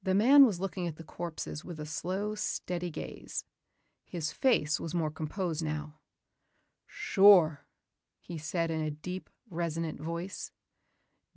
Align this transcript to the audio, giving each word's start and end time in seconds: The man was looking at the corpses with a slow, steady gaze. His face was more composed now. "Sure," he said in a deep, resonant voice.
The 0.03 0.15
man 0.15 0.47
was 0.47 0.59
looking 0.59 0.87
at 0.87 0.95
the 0.95 1.03
corpses 1.03 1.63
with 1.63 1.79
a 1.79 1.85
slow, 1.85 2.33
steady 2.33 2.89
gaze. 2.89 3.45
His 4.03 4.31
face 4.31 4.79
was 4.79 4.95
more 4.95 5.11
composed 5.11 5.63
now. 5.63 5.99
"Sure," 6.87 7.67
he 8.19 8.39
said 8.39 8.71
in 8.71 8.81
a 8.81 8.89
deep, 8.89 9.29
resonant 9.47 9.99
voice. 10.01 10.49